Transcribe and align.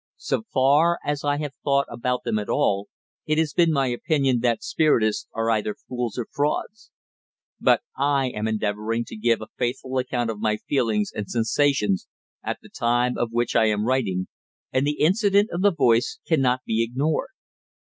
So 0.17 0.41
far 0.51 0.97
as 1.05 1.23
I 1.23 1.37
have 1.37 1.53
thought 1.63 1.85
about 1.87 2.23
them 2.23 2.39
at 2.39 2.49
all, 2.49 2.87
it 3.27 3.37
has 3.37 3.53
been 3.53 3.71
my 3.71 3.85
opinion 3.89 4.39
that 4.39 4.63
spiritists 4.63 5.27
are 5.31 5.51
either 5.51 5.75
fools 5.75 6.17
or 6.17 6.25
frauds. 6.31 6.89
But 7.59 7.81
I 7.95 8.29
am 8.29 8.47
endeavouring 8.47 9.05
to 9.09 9.15
give 9.15 9.43
a 9.43 9.47
faithful 9.59 9.99
account 9.99 10.31
of 10.31 10.39
my 10.39 10.57
feelings 10.57 11.11
and 11.13 11.29
sensations 11.29 12.07
at 12.43 12.57
the 12.63 12.69
time 12.69 13.15
of 13.15 13.29
which 13.29 13.55
I 13.55 13.65
am 13.67 13.85
writing, 13.85 14.25
and 14.73 14.87
the 14.87 14.99
incident 14.99 15.49
of 15.51 15.61
the 15.61 15.71
voice 15.71 16.17
cannot 16.25 16.61
be 16.65 16.83
ignored. 16.83 17.29